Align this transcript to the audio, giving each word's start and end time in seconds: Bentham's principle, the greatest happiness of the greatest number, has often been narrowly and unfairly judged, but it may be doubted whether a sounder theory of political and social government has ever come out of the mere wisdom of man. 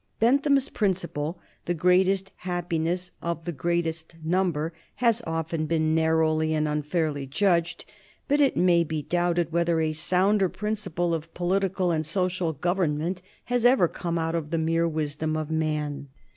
Bentham's 0.19 0.67
principle, 0.69 1.37
the 1.65 1.75
greatest 1.75 2.31
happiness 2.37 3.11
of 3.21 3.45
the 3.45 3.51
greatest 3.51 4.15
number, 4.23 4.73
has 4.95 5.21
often 5.27 5.67
been 5.67 5.93
narrowly 5.93 6.55
and 6.55 6.67
unfairly 6.67 7.27
judged, 7.27 7.85
but 8.27 8.41
it 8.41 8.57
may 8.57 8.83
be 8.83 9.03
doubted 9.03 9.51
whether 9.51 9.79
a 9.79 9.93
sounder 9.93 10.49
theory 10.49 11.13
of 11.13 11.33
political 11.35 11.91
and 11.91 12.03
social 12.03 12.51
government 12.51 13.21
has 13.45 13.63
ever 13.63 13.87
come 13.87 14.17
out 14.17 14.33
of 14.33 14.49
the 14.49 14.57
mere 14.57 14.87
wisdom 14.87 15.37
of 15.37 15.51
man. 15.51 16.07